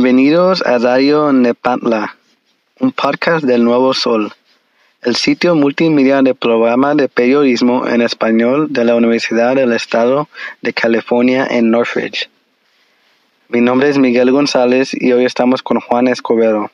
[0.00, 2.14] Bienvenidos a Radio Nepantla,
[2.78, 4.32] un podcast del Nuevo Sol,
[5.02, 10.28] el sitio multimedia de programa de periodismo en español de la Universidad del Estado
[10.62, 12.30] de California en Northridge.
[13.48, 16.70] Mi nombre es Miguel González y hoy estamos con Juan Escobedo.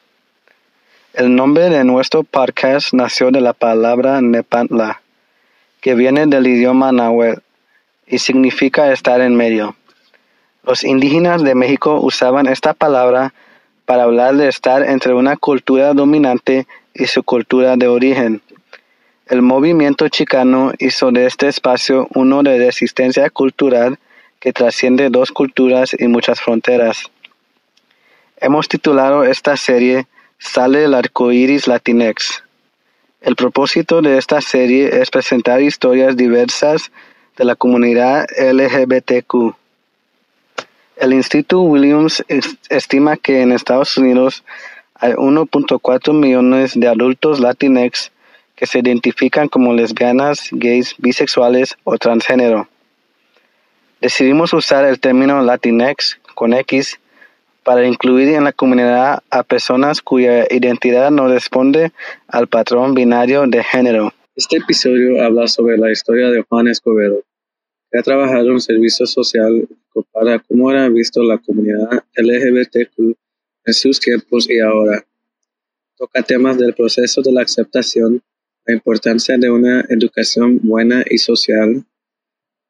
[1.15, 5.01] El nombre de nuestro podcast nació de la palabra Nepantla,
[5.81, 7.41] que viene del idioma náhuatl
[8.07, 9.77] y significa estar en medio.
[10.67, 13.35] Los indígenas de México usaban esta palabra
[13.85, 18.41] para hablar de estar entre una cultura dominante y su cultura de origen.
[19.27, 23.99] El movimiento chicano hizo de este espacio uno de resistencia cultural
[24.41, 27.11] que trasciende dos culturas y muchas fronteras.
[28.39, 30.07] Hemos titulado esta serie
[30.39, 32.43] Sale el arco iris Latinex.
[33.21, 36.91] El propósito de esta serie es presentar historias diversas
[37.37, 39.64] de la comunidad LGBTQ.
[40.97, 42.25] El Instituto Williams
[42.69, 44.45] estima que en Estados Unidos
[44.95, 48.13] hay 1.4 millones de adultos latinex
[48.55, 52.69] que se identifican como lesbianas, gays, bisexuales o transgénero.
[54.01, 57.01] Decidimos usar el término Latinex con X
[57.65, 61.93] para incluir en la comunidad a personas cuya identidad no responde
[62.29, 64.13] al patrón binario de género.
[64.37, 67.23] Este episodio habla sobre la historia de Juan Escobedo,
[67.91, 69.67] que ha trabajado en servicio social
[70.03, 73.17] para cómo era visto la comunidad LGBTQ
[73.67, 75.05] en sus tiempos y ahora.
[75.97, 78.23] Toca temas del proceso de la aceptación,
[78.67, 81.85] la importancia de una educación buena y social.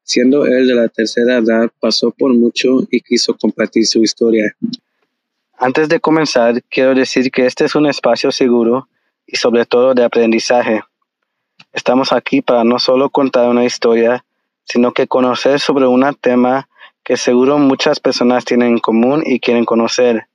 [0.03, 4.55] Siendo él de la tercera edad, pasó por mucho y quiso compartir su historia.
[5.57, 8.87] Antes de comenzar, quiero decir que este es un espacio seguro
[9.25, 10.83] y sobre todo de aprendizaje.
[11.73, 14.23] Estamos aquí para no solo contar una historia,
[14.65, 16.67] sino que conocer sobre un tema
[17.05, 20.27] que seguro muchas personas tienen en común y quieren conocer.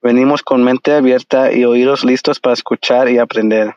[0.00, 3.74] Venimos con mente abierta y oídos listos para escuchar y aprender.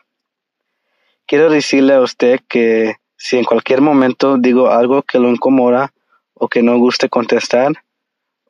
[1.26, 5.92] Quiero decirle a usted que si en cualquier momento digo algo que lo incomoda
[6.32, 7.72] o que no guste contestar,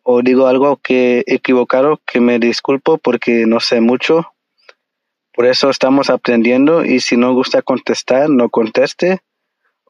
[0.03, 4.35] o digo algo que equivocado, que me disculpo porque no sé mucho.
[5.33, 9.23] Por eso estamos aprendiendo y si no gusta contestar, no conteste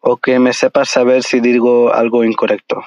[0.01, 2.85] o que me sepa saber si digo algo incorrecto.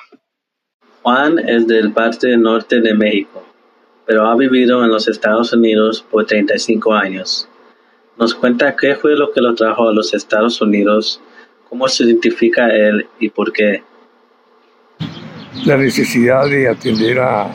[1.01, 3.43] Juan es del parte norte de México,
[4.05, 7.47] pero ha vivido en los Estados Unidos por 35 años.
[8.17, 11.21] Nos cuenta qué fue lo que lo trajo a los Estados Unidos,
[11.69, 13.81] cómo se identifica él y por qué.
[15.65, 17.49] La necesidad de atender a,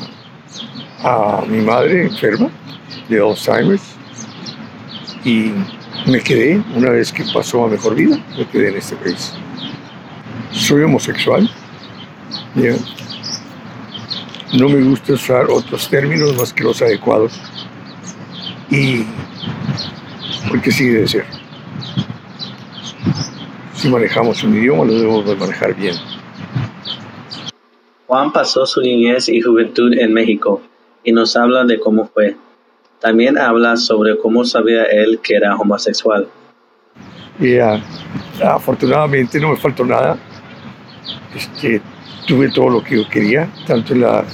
[1.48, 2.50] mi madre enferma
[3.10, 3.94] de Alzheimer's
[5.22, 5.50] y
[6.10, 9.34] me quedé, una vez que pasó a mejor vida, me quedé en este país.
[10.50, 11.50] Soy homosexual.
[14.58, 17.40] No me gusta usar otros términos más que los adecuados.
[18.70, 19.04] Y
[20.48, 21.24] porque sí debe ser.
[23.74, 25.96] Si manejamos un idioma, lo debemos manejar bien.
[28.06, 30.62] Juan pasó su niñez y juventud en México
[31.02, 32.36] y nos habla de cómo fue.
[33.00, 36.28] También habla sobre cómo sabía él que era homosexual.
[37.40, 37.80] Y, uh,
[38.42, 40.16] afortunadamente no me faltó nada.
[41.34, 41.82] Este,
[42.26, 44.24] tuve todo lo que yo quería, tanto en la,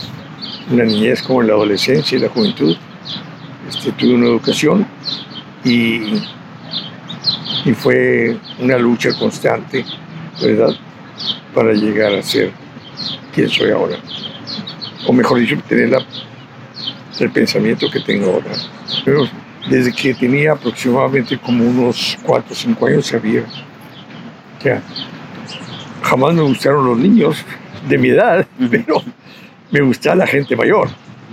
[0.70, 2.76] niñez como en la adolescencia y la juventud.
[3.68, 4.86] Este, tuve una educación
[5.64, 6.20] y,
[7.74, 9.84] fue una lucha constante,
[10.40, 10.74] ¿verdad?,
[11.54, 12.50] para llegar a ser
[13.34, 13.96] quien soy ahora.
[15.06, 15.96] O mejor dicho, tener
[17.18, 19.20] el pensamiento que tengo ahora.
[19.68, 23.44] Desde que tenía aproximadamente como unos 4 o 5 años sabía
[24.60, 24.78] que
[26.02, 27.36] jamás me gustaron los niños,
[27.88, 29.02] de mi edad, pero
[29.70, 30.88] me gustaba la gente mayor.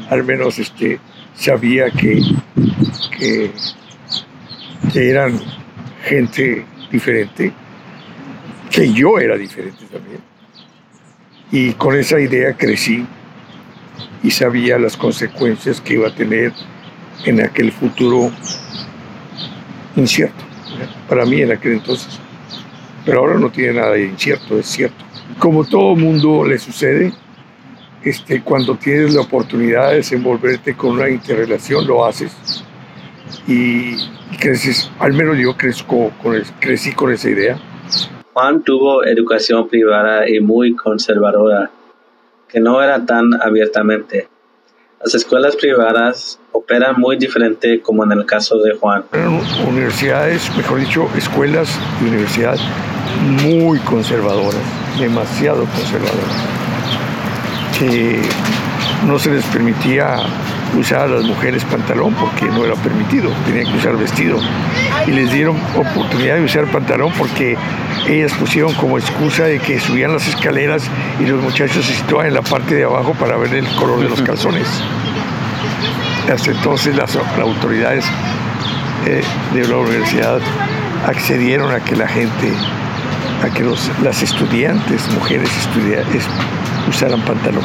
[0.10, 1.00] Al menos este,
[1.36, 2.22] sabía que,
[3.18, 3.52] que,
[4.94, 5.40] eran
[6.04, 7.52] gente diferente,
[8.72, 10.20] que yo era diferente también.
[11.52, 13.06] Y con esa idea crecí
[14.24, 16.54] y sabía las consecuencias que iba a tener
[17.26, 18.32] en aquel futuro
[19.96, 20.44] incierto,
[21.10, 22.20] para mí en aquel entonces.
[23.06, 25.07] Pero ahora no tiene nada de incierto, es cierto
[25.40, 27.14] como todo mundo le sucede,
[28.04, 32.64] este, cuando tienes la oportunidad de desenvolverte con una interrelación, lo haces
[33.48, 33.96] y,
[34.40, 37.60] creces, al menos yo crezco con, crecí con esa idea.
[38.34, 41.72] Juan tuvo educación privada y muy conservadora,
[42.48, 44.28] que no era tan abiertamente.
[45.04, 49.04] Las escuelas privadas operan muy diferente como en el caso de Juan.
[49.68, 52.62] universidades, mejor dicho, escuelas y universidades
[53.44, 54.62] muy conservadoras,
[55.00, 56.36] demasiado conservadoras,
[57.80, 58.22] que
[59.06, 60.18] no se les permitía
[60.78, 64.40] usar a las mujeres pantalón porque no era permitido, tenían que usar vestido.
[65.06, 67.58] Y les dieron oportunidad de usar pantalón porque
[68.08, 70.84] ellas pusieron como excusa de que subían las escaleras
[71.20, 74.10] y los muchachos se situaban en la parte de abajo para ver el color de
[74.10, 74.68] los calzones.
[76.32, 78.06] Hasta entonces las, autoridades
[79.06, 79.24] eh,
[79.54, 80.40] de la universidad
[81.06, 82.52] accedieron a que la gente,
[83.44, 83.64] a que
[84.04, 86.24] las estudiantes, mujeres estudiantes,
[86.90, 87.64] usaran pantalón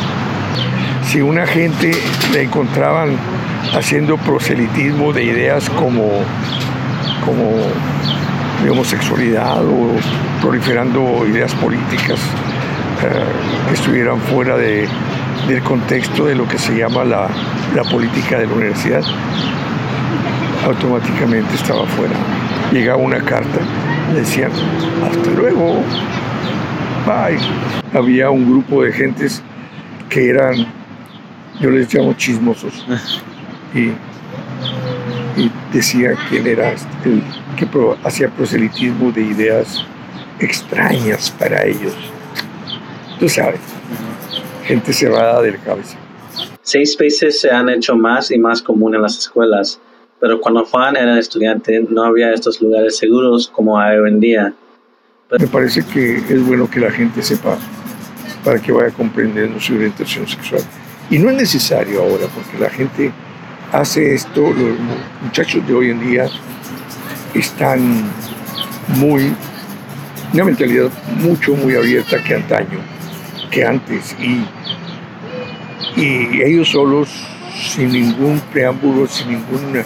[1.12, 1.92] si una gente
[2.32, 3.16] la encontraban
[3.76, 6.08] haciendo proselitismo de ideas como,
[7.24, 7.52] como
[8.64, 9.90] de homosexualidad o
[10.40, 12.18] proliferando ideas políticas
[13.02, 13.24] eh,
[13.68, 14.88] que estuvieran fuera de,
[15.48, 17.28] del contexto de lo que se llama la,
[17.74, 19.02] la política de la universidad,
[20.64, 22.14] automáticamente estaba fuera.
[22.72, 23.58] Llegaba una carta,
[24.14, 24.50] decían,
[25.04, 25.82] hasta luego,
[27.06, 27.38] bye.
[27.98, 29.42] Había un grupo de gentes
[30.08, 30.66] que eran
[31.60, 32.84] yo les llamo chismosos.
[33.74, 33.92] Y,
[35.72, 36.74] decía quién era
[37.56, 37.66] que
[38.04, 39.82] hacía proselitismo de ideas
[40.38, 41.94] extrañas para ellos.
[43.18, 43.60] Tú sabes,
[44.64, 45.96] gente cerrada de la cabeza.
[46.62, 49.80] Safe spaces se han hecho más y más común en las escuelas,
[50.22, 54.54] pero cuando Juan era estudiante no había estos lugares seguros como hay hoy en día.
[55.36, 57.58] Me parece que es bueno que la gente sepa
[58.44, 60.62] para que vaya comprendiendo su orientación sexual.
[61.10, 63.10] Y no es necesario ahora, porque la gente
[63.72, 64.78] hace esto, los
[65.24, 66.28] muchachos de hoy en día
[67.34, 67.80] están
[69.00, 69.34] muy,
[70.32, 72.78] una mentalidad mucho, muy abierta que antaño,
[73.50, 74.14] que antes.
[74.20, 74.46] Y,
[76.00, 77.08] y ellos solos,
[77.56, 79.84] sin ningún preámbulo, sin ninguna...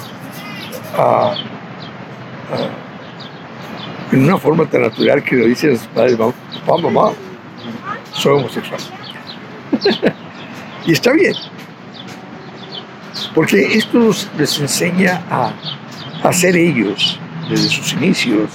[4.12, 7.12] En una forma tan natural que lo dicen los padres, papá, mamá,
[8.12, 8.80] soy homosexual.
[10.86, 11.34] Y está bien,
[13.34, 15.52] porque esto les enseña a,
[16.22, 17.18] a ser ellos
[17.50, 18.50] desde sus inicios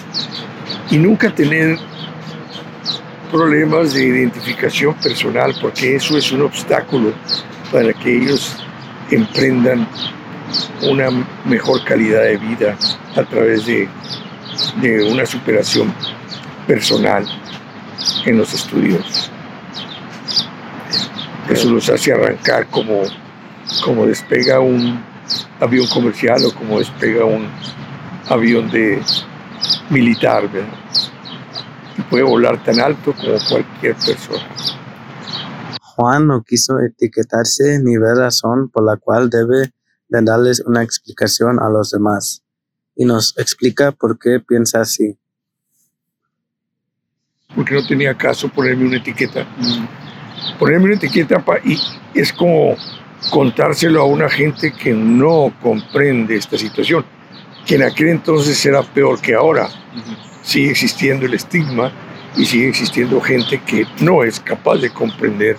[0.89, 1.77] y nunca tener
[3.31, 7.13] problemas de identificación personal, porque eso es un obstáculo
[7.71, 8.55] para que ellos
[9.09, 9.87] emprendan
[10.83, 11.09] una
[11.45, 12.77] mejor calidad de vida
[13.15, 13.89] a través de,
[15.11, 15.93] una superación
[16.67, 17.25] personal
[18.25, 19.31] en los estudios.
[21.49, 23.01] Eso los hace arrancar como,
[23.83, 25.03] como despega un
[25.59, 27.47] avión comercial o como despega un
[28.29, 29.01] avión de
[29.89, 30.49] militar,
[31.97, 34.47] Y puede volar tan alto como cualquier persona.
[35.81, 39.71] Juan no quiso etiquetarse ni ver razón por la cual debe
[40.11, 42.43] de darles una explicación a los demás.
[42.95, 45.17] Y nos explica por qué piensa así.
[47.55, 49.47] Porque no tenía caso ponerme una etiqueta.
[50.59, 51.77] Ponerme una etiqueta y
[52.13, 52.75] es como
[53.29, 57.05] contárselo a una gente que no comprende esta situación,
[57.65, 59.69] que en aquel entonces era peor que ahora.
[60.43, 61.91] Sigue existiendo el estigma
[62.35, 65.55] y sigue existiendo gente que no es capaz de comprender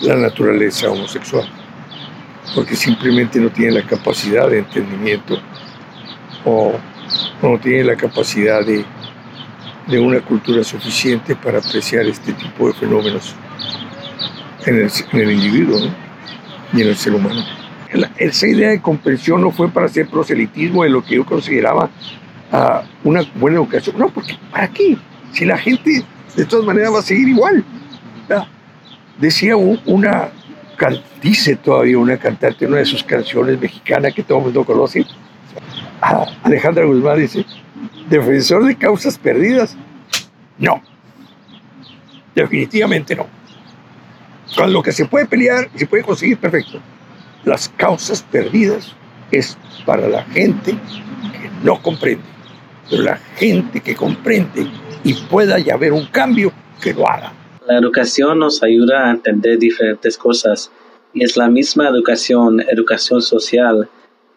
[0.00, 1.48] la naturaleza homosexual,
[2.54, 5.38] porque simplemente no tiene la capacidad de entendimiento
[6.44, 6.72] o,
[7.42, 8.84] no tiene la capacidad de,
[9.86, 13.34] de una cultura suficiente para apreciar este tipo de fenómenos
[14.66, 15.78] en el, individuo
[16.72, 17.44] y en el ser humano.
[18.18, 21.88] esa idea de comprensión no fue para hacer proselitismo de lo que yo consideraba
[22.52, 23.96] ah, una buena educación.
[23.98, 24.96] No, porque ¿para qué?
[25.32, 27.64] Si la gente de todas maneras va a seguir igual.
[29.18, 30.28] Decía una,
[31.22, 35.04] dice todavía una cantante, una de sus canciones mexicanas que todo el mundo conoce,
[36.42, 37.44] Alejandra Guzmán dice,
[38.08, 39.76] defensor de causas perdidas,
[40.58, 40.82] no,
[42.34, 43.26] definitivamente no.
[44.56, 46.80] Con lo que se puede pelear y se puede conseguir, perfecto.
[47.44, 48.94] Las causas perdidas
[49.30, 52.24] es para la gente que no comprende.
[52.88, 54.68] Pero la gente que comprende
[55.02, 57.32] y pueda ya haber un cambio, que lo haga.
[57.66, 60.70] La educación nos ayuda a entender diferentes cosas
[61.12, 63.88] y es la misma educación, educación social,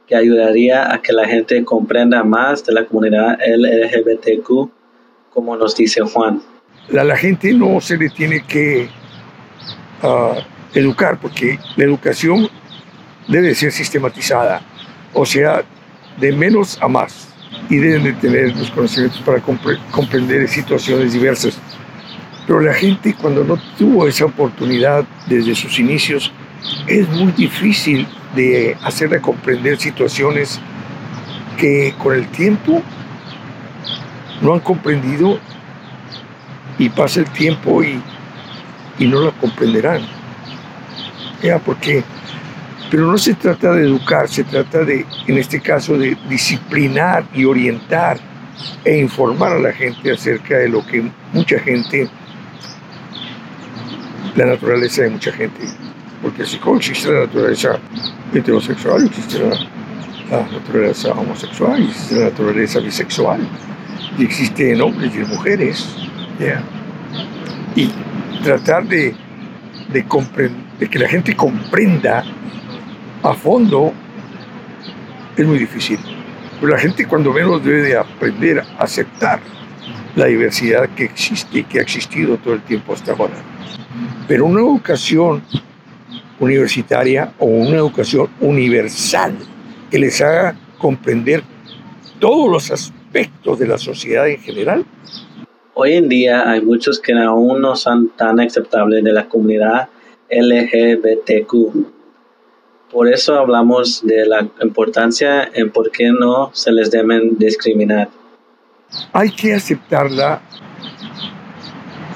[0.07, 4.71] que ayudaría a que la gente comprenda más de la comunidad LGBTQ,
[5.29, 6.41] como nos dice Juan.
[6.97, 8.89] A la gente no se le tiene que
[10.73, 12.47] educar, porque la educación
[13.27, 14.61] debe ser sistematizada,
[15.13, 15.63] o sea,
[16.19, 17.27] de menos a más,
[17.69, 19.39] y deben de tener los conocimientos para
[19.91, 21.59] comprender situaciones diversas.
[22.49, 26.31] Pero la gente cuando no tuvo esa oportunidad desde sus inicios,
[26.87, 30.59] es muy difícil de hacerle comprender situaciones
[31.59, 32.81] que con el tiempo
[34.41, 35.37] no han comprendido
[36.79, 38.01] y pasa el tiempo y
[38.97, 40.01] y no la comprenderán.
[41.43, 42.03] Ya, porque
[42.89, 47.45] Pero no se trata de educar, se trata de, en este caso, de disciplinar y
[47.45, 48.17] orientar
[48.83, 52.09] e informar a la gente acerca de lo que mucha gente,
[54.35, 55.61] la naturaleza de mucha gente,
[56.21, 57.79] porque así como existe la naturaleza
[58.33, 63.39] heterosexual, existe la, naturaleza homosexual, existe la naturaleza bisexual,
[64.17, 65.95] y existe en hombres y en mujeres.
[67.75, 67.89] Y
[68.43, 69.15] tratar de,
[69.91, 70.05] de,
[70.79, 72.23] de que la gente comprenda
[73.23, 73.93] a fondo
[75.35, 75.99] es muy difícil.
[76.59, 79.39] Pero la gente cuando menos debe de aprender a aceptar
[80.15, 83.35] la diversidad que existe y que ha existido todo el tiempo hasta ahora.
[84.29, 85.43] Pero una educación
[86.39, 89.35] universitaria o una educación universal
[89.91, 91.43] que les haga comprender
[92.19, 94.85] todos los aspectos de la sociedad en general.
[95.73, 99.89] Hoy en día hay muchos que aún no son tan aceptables de la comunidad
[100.29, 101.99] LGBTQ
[102.91, 108.09] por eso hablamos de la importancia en por qué no se les deben discriminar.
[109.13, 110.41] Hay que aceptarla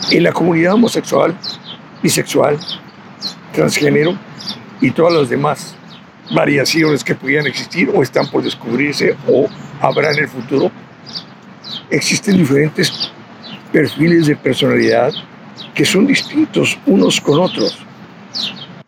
[0.10, 1.38] en la comunidad homosexual,
[2.04, 2.60] bisexual,
[3.54, 4.18] transgénero
[4.82, 5.76] y todas las demás
[6.36, 9.48] variaciones que pudieran existir o están por descubrirse o
[9.82, 10.72] habrá en el futuro.
[11.90, 13.12] Existen diferentes
[13.72, 15.12] perfiles de personalidad
[15.74, 17.84] que son distintos unos con otros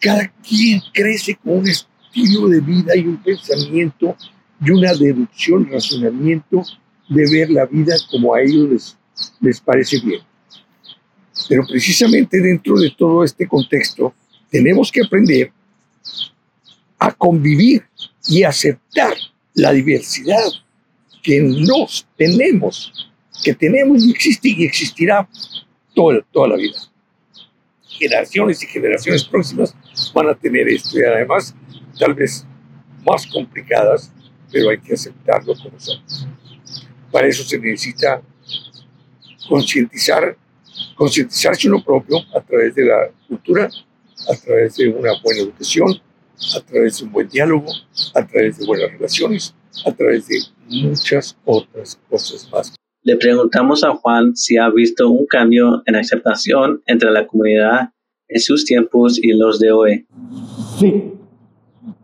[0.06, 4.16] cada quien crece con un estilo de vida y un pensamiento
[4.64, 6.62] y una deducción, razonamiento
[7.10, 8.98] de ver la vida como a ellos les,
[9.42, 10.22] les parece bien.
[11.48, 14.14] Pero precisamente dentro de todo este contexto
[14.50, 15.52] tenemos que aprender
[17.00, 17.84] a convivir
[18.28, 19.14] y aceptar
[19.54, 20.44] la diversidad
[21.22, 23.10] que nos tenemos,
[23.44, 25.28] que tenemos y existe y existirá
[25.94, 26.80] toda, toda la vida
[27.98, 29.76] generaciones y generaciones próximas
[30.14, 31.56] van a tener esto y además
[31.98, 32.46] tal vez
[33.06, 34.12] más complicadas,
[34.52, 36.02] pero hay que aceptarlo como son.
[37.12, 38.22] Para eso se necesita
[39.48, 40.38] concientizar,
[40.96, 43.70] concientizarse uno propio a través de la cultura,
[44.30, 45.90] a través de una buena educación,
[46.56, 47.68] a través de un buen diálogo,
[48.14, 50.38] a través de buenas relaciones, a través de
[50.70, 52.76] muchas otras cosas más.
[53.04, 57.92] Le preguntamos a Juan si ha visto un cambio en aceptación entre la comunidad
[58.28, 60.08] en sus tiempos y los de hoy.
[60.80, 61.12] Sí.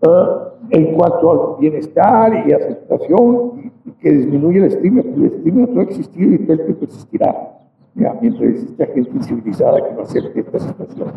[0.02, 3.72] Uh, en cuanto al bienestar y aceptación,
[4.02, 7.61] que disminuye el estigma, el estigma no ha existido y que persistirá,
[7.96, 11.12] ya, mientras exista gente civilizada que no acepte esta situación.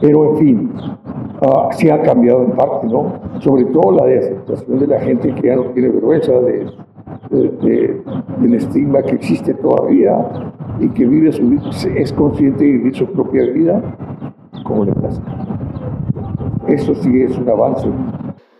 [0.00, 0.72] Pero en fin,
[1.42, 3.20] uh, ha cambiado en parte, ¿no?
[3.40, 6.66] Sobre todo la de aceptación de la gente que ya no tiene vergüenza de
[7.30, 8.02] de,
[8.38, 10.16] del estigma que existe todavía
[10.80, 11.42] y que vive su
[11.94, 13.96] es consciente de vivir su propia vida
[14.64, 15.22] como le pasa.
[16.68, 17.88] Eso sí es un avance.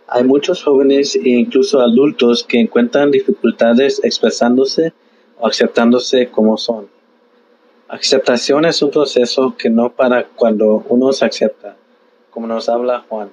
[0.07, 4.93] Hay muchos jóvenes e incluso adultos que encuentran dificultades expresándose
[5.39, 6.87] o aceptándose como son.
[7.91, 11.75] Aceptación es un proceso que no para cuando uno se acepta,
[12.29, 13.29] como nos habla Juan.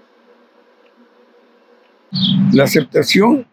[2.52, 3.46] La aceptación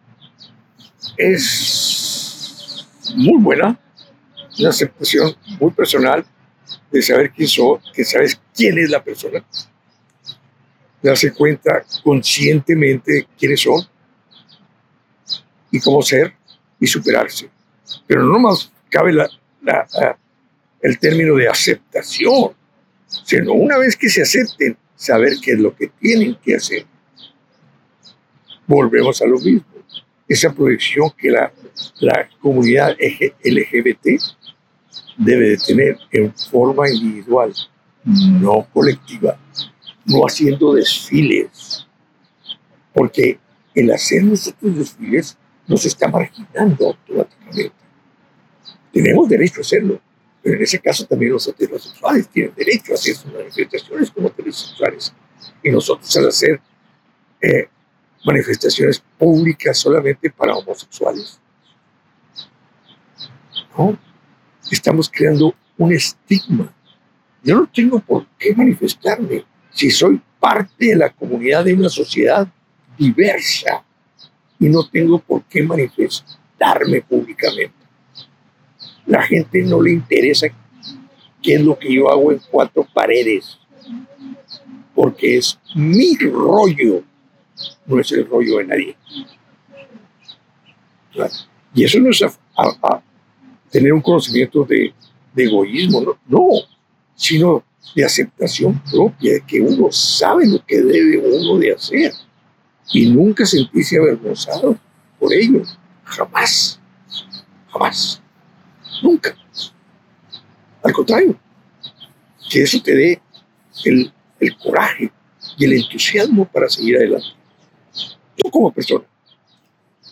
[1.16, 3.80] es muy buena,
[4.58, 6.26] una aceptación muy personal
[6.90, 9.46] de saber quién soy, que sabes quién es la persona,
[11.04, 13.80] darse cuenta conscientemente quiénes son
[15.70, 16.34] y cómo ser
[16.80, 17.48] y superarse.
[18.08, 19.14] Pero no más cabe
[20.86, 22.52] el término de aceptación,
[23.08, 26.86] sino una vez que se acepten, saber qué es lo que tienen que hacer.
[28.68, 29.66] Volvemos a lo mismo
[30.28, 31.52] esa proyección que la,
[32.00, 32.96] la comunidad
[33.44, 34.22] LGBT
[35.18, 37.52] debe de tener en forma individual,
[38.04, 39.40] no colectiva,
[40.06, 41.88] no haciendo desfiles,
[42.94, 43.40] porque
[43.74, 45.36] el hacer nosotros desfiles
[45.68, 47.74] nos está marginando automáticamente.
[48.94, 50.00] Tenemos derecho a hacerlo,
[50.46, 55.12] pero en ese caso también los heterosexuales tienen derecho a hacer sus manifestaciones como heterosexuales.
[55.64, 56.62] Y nosotros al hacer
[57.42, 57.68] eh,
[58.24, 61.40] manifestaciones públicas solamente para homosexuales.
[63.76, 63.98] No,
[64.70, 66.72] estamos creando un estigma.
[67.42, 72.48] Yo no tengo por qué manifestarme si soy parte de la comunidad de una sociedad
[72.96, 73.84] diversa
[74.60, 77.85] y no tengo por qué manifestarme públicamente.
[79.06, 80.48] La gente no le interesa
[81.42, 83.60] qué es lo que yo hago en cuatro paredes,
[84.94, 87.04] porque es mi rollo
[87.86, 88.98] no es el rollo de nadie.
[91.74, 92.24] Y eso no es
[93.70, 94.94] tener un conocimiento de,
[95.36, 96.50] egoísmo, no, no,
[97.16, 97.64] sino
[97.96, 102.12] de aceptación propia, de que uno sabe lo que debe uno de hacer.
[102.94, 104.78] Y nunca sentirse avergonzado
[105.20, 105.64] por ello.
[106.04, 106.80] Jamás,
[107.70, 108.22] jamás,
[109.02, 109.36] nunca.
[110.84, 111.38] Al contrario,
[112.50, 113.22] que eso te dé
[113.86, 115.12] el, el coraje
[115.58, 117.28] y el entusiasmo para seguir adelante.
[118.44, 119.06] Yo como persona,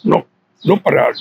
[0.03, 0.25] no,
[0.63, 1.11] no para,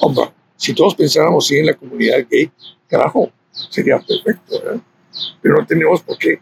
[0.00, 0.24] hombre,
[0.56, 2.50] si todos pensáramos así en la comunidad gay,
[2.88, 4.80] carajo, sería perfecto, ¿verdad?
[5.40, 6.40] Pero no tenemos por qué.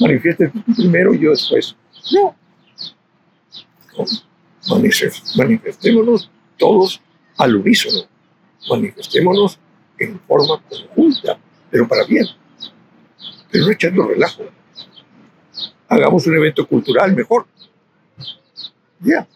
[0.00, 1.76] Manifieste tú primero y yo después.
[2.12, 2.34] No.
[5.36, 7.00] Manifestémonos todos
[7.36, 8.08] al unísono.
[8.68, 9.58] Manifestémonos
[9.98, 11.38] en forma conjunta,
[11.70, 12.26] pero para bien.
[13.50, 14.44] Pero no echando relajo.
[15.88, 17.46] Hagamos un evento cultural mejor.
[19.00, 19.26] Ya.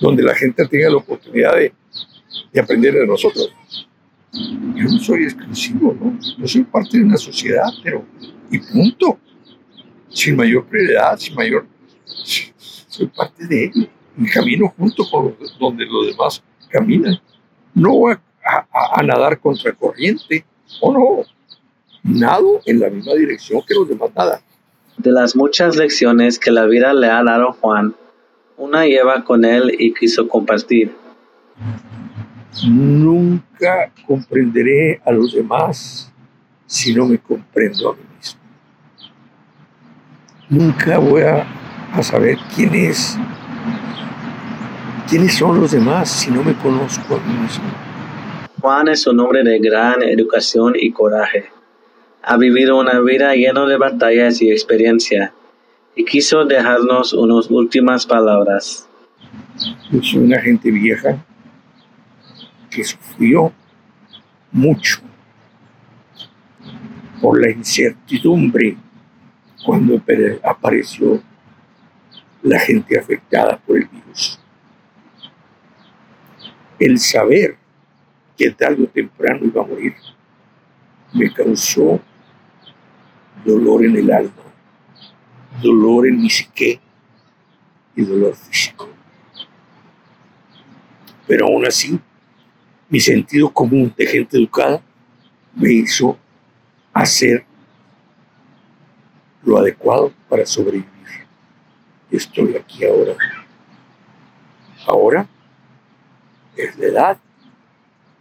[0.00, 1.72] Donde la gente tenga la oportunidad de,
[2.52, 3.52] de aprender de nosotros
[4.32, 6.18] yo no soy exclusivo, ¿no?
[6.38, 8.04] Yo soy parte de una sociedad, pero
[8.50, 9.18] y punto.
[10.08, 11.66] Sin mayor prioridad, sin mayor...
[12.88, 13.88] Soy parte de ello.
[14.18, 17.20] Y camino junto con donde los demás caminan.
[17.72, 20.44] No a, a, nadar contra corriente,
[20.80, 21.24] o no.
[22.02, 24.40] Nado en la misma dirección que los demás nada.
[24.96, 27.94] De las muchas lecciones que la vida le ha dado Juan,
[28.56, 30.94] una lleva con él y quiso compartir.
[32.66, 36.12] Nunca comprenderé a los demás
[36.66, 38.40] si no me comprendo a mí mismo.
[40.48, 41.46] Nunca voy a,
[42.02, 43.18] saber quién es,
[45.08, 47.89] quiénes son los demás si no me conozco a mí mismo.
[48.60, 51.46] Juan es un hombre de gran educación y coraje.
[52.22, 55.32] Ha vivido una vida llena de batallas y experiencia
[55.96, 58.86] y quiso dejarnos unas últimas palabras.
[60.02, 61.24] Soy una gente vieja
[62.68, 63.50] que sufrió
[64.52, 65.00] mucho
[67.22, 68.76] por la incertidumbre
[69.64, 70.02] cuando
[70.42, 71.22] apareció
[72.42, 74.38] la gente afectada por el virus.
[76.78, 77.59] El saber
[78.40, 79.94] que tarde o temprano iba a morir
[81.12, 82.00] me causó
[83.44, 84.44] dolor en el alma,
[85.60, 86.80] dolor en mi psique
[87.94, 88.88] y dolor físico.
[91.26, 92.00] Pero aún así,
[92.88, 94.80] mi sentido común de gente educada
[95.54, 96.16] me hizo
[96.94, 97.44] hacer
[99.44, 100.88] lo adecuado para sobrevivir.
[102.10, 103.16] Estoy aquí ahora.
[104.86, 105.28] Ahora
[106.56, 107.18] es la edad,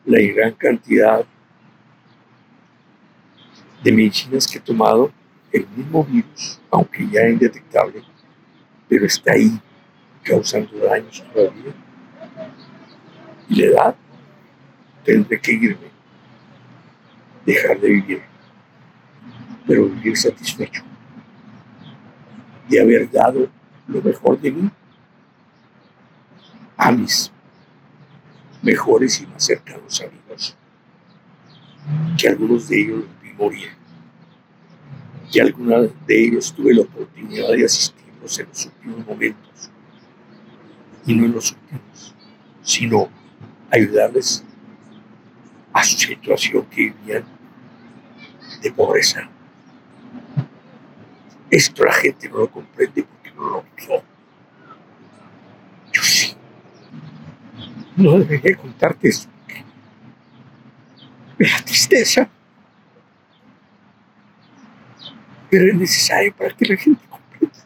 [0.10, 1.24] la gran cantidad
[3.84, 5.12] de medicinas que he tomado,
[5.52, 8.02] el mismo virus, aunque ya indetectable,
[8.88, 9.60] pero está ahí
[10.24, 11.74] causando daños todavía.
[13.50, 13.96] Y la edad
[15.06, 15.92] tendré que irme,
[17.46, 18.22] dejar de vivir,
[19.68, 20.84] pero vivir satisfecho
[22.68, 23.48] de haber dado
[23.88, 24.72] lo mejor de mí
[26.78, 27.32] a mis
[28.62, 30.56] mejores y más cercanos amigos,
[32.18, 33.70] que algunos de ellos vi
[35.32, 39.70] que algunos de ellos tuve la oportunidad de asistirlos en los últimos momentos,
[41.06, 42.16] y no en los últimos,
[42.64, 43.10] sino
[43.72, 44.44] ayudarles
[45.72, 47.24] a su situación que vivían
[48.62, 49.30] de pobreza.
[51.50, 54.04] Esto la gente no lo comprende porque no lo vio.
[55.92, 56.36] Yo sí.
[58.00, 59.28] No debería contarte eso.
[61.38, 62.30] Me da tristeza.
[65.50, 67.60] Pero es necesario para que la gente comprenda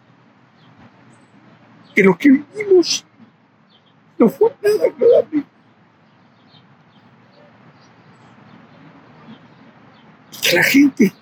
[1.94, 3.06] que lo que vivimos
[4.18, 5.44] no fue nada agradable.
[10.42, 11.14] que la gente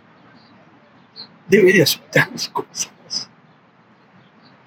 [1.50, 3.30] debe de aceptarnos como somos.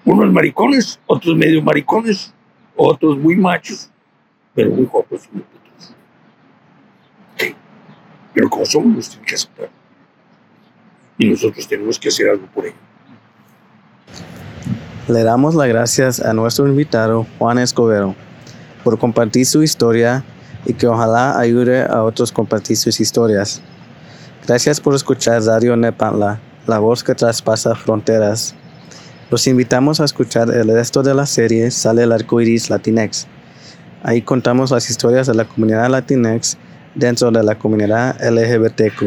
[0.05, 2.31] Unos maricones, otros medio maricones,
[2.75, 3.89] otros muy machos,
[4.55, 5.95] pero muy guapos y muy putos.
[8.33, 9.69] Pero como somos, nos tienen que aceptar.
[11.17, 12.75] Y nosotros tenemos que hacer algo por ello.
[15.07, 18.15] Le damos las gracias a nuestro invitado Juan Escobero
[18.83, 20.23] por compartir su historia
[20.65, 23.61] y que ojalá ayude a otros compartir sus historias.
[24.47, 28.55] Gracias por escuchar Radio Nepantla, la voz que traspasa fronteras.
[29.29, 33.27] Los invitamos a escuchar el resto de la serie Sale el arco iris Latinex.
[34.07, 36.59] Ahí contamos las historias de la comunidad Latinex
[36.93, 39.03] dentro de la comunidad LGBTQ.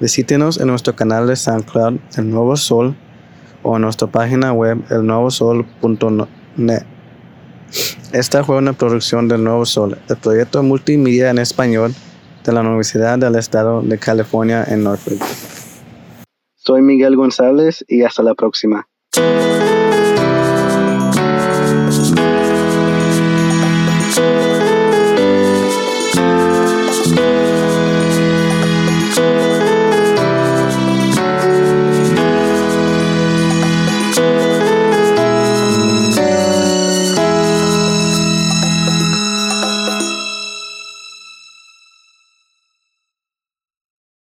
[0.00, 2.96] Visítenos en nuestro canal de SoundCloud El Nuevo Sol
[3.62, 6.82] o en nuestra página web elnuevosol.net.
[8.12, 11.94] Esta fue una producción del Nuevo Sol, el proyecto multimedia en español
[12.44, 15.22] de la Universidad del Estado de California en Norfolk.
[16.56, 18.88] Soy Miguel González y hasta la próxima.